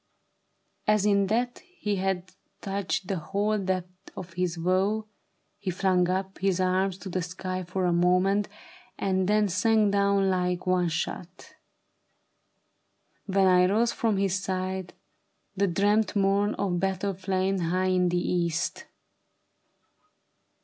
"As 0.87 1.05
in 1.05 1.27
that 1.27 1.59
He 1.59 1.97
had 1.97 2.33
touched 2.59 3.05
the 3.07 3.17
whole 3.19 3.59
depth 3.59 4.09
of 4.17 4.33
his 4.33 4.57
woe, 4.57 5.05
he 5.59 5.69
flung 5.69 6.05
uj) 6.07 6.39
His 6.39 6.59
arms 6.59 6.97
to 6.97 7.09
the 7.09 7.21
sky 7.21 7.61
for 7.63 7.85
a 7.85 7.93
moment, 7.93 8.47
and 8.97 9.27
then 9.27 9.47
Sank 9.47 9.91
down 9.91 10.27
like 10.31 10.65
one 10.65 10.89
shot. 10.89 11.53
When 13.27 13.45
I 13.45 13.67
rose 13.67 13.91
from 13.91 14.17
his 14.17 14.39
side, 14.43 14.93
The 15.55 15.67
dread 15.67 16.15
morn 16.15 16.55
of 16.55 16.79
battle 16.79 17.13
flamed 17.13 17.61
high 17.61 17.89
in 17.93 18.09
the 18.09 18.17
East. 18.17 18.85